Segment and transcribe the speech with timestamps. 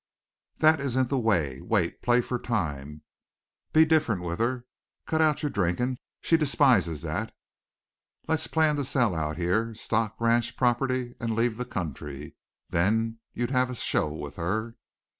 [0.57, 1.61] "That isn't the way.
[1.61, 2.01] Wait.
[2.01, 3.03] Play for time.
[3.71, 4.65] Be different with her.
[5.05, 5.99] Cut out your drinking.
[6.21, 7.31] She despises that.
[8.27, 12.33] Let's plan to sell out here, stock, ranch, property, and leave the country.
[12.67, 14.75] Then you'd have a show with her."